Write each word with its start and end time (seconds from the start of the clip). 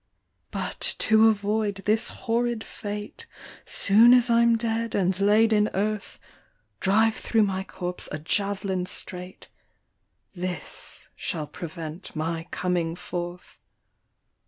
"But 0.51 0.79
to 0.97 1.27
avoid 1.29 1.83
this 1.85 2.09
horrid 2.09 2.63
fate, 2.63 3.27
Soon 3.67 4.15
as 4.15 4.31
I'm 4.31 4.57
dead 4.57 4.95
and 4.95 5.19
laid 5.19 5.53
in 5.53 5.69
earth, 5.75 6.17
Drive 6.79 7.13
thro' 7.17 7.43
my 7.43 7.63
corpse 7.63 8.09
a 8.11 8.17
jav'lin 8.17 8.87
straight;— 8.87 9.49
This 10.45 11.07
shall 11.15 11.45
prevent 11.45 12.15
mv 12.15 12.49
coming 12.49 12.95
forth. 12.95 13.59